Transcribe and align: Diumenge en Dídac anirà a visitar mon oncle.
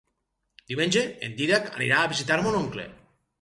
Diumenge 0.71 1.03
en 1.27 1.35
Dídac 1.41 1.69
anirà 1.75 2.01
a 2.01 2.09
visitar 2.15 2.39
mon 2.47 2.59
oncle. 2.63 2.89